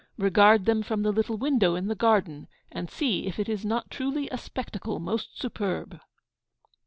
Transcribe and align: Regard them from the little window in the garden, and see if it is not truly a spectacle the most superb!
Regard 0.17 0.65
them 0.65 0.81
from 0.81 1.03
the 1.03 1.11
little 1.11 1.37
window 1.37 1.75
in 1.75 1.85
the 1.85 1.93
garden, 1.93 2.47
and 2.71 2.89
see 2.89 3.27
if 3.27 3.37
it 3.37 3.47
is 3.47 3.63
not 3.63 3.91
truly 3.91 4.27
a 4.31 4.35
spectacle 4.39 4.95
the 4.95 4.99
most 5.05 5.39
superb! 5.39 5.99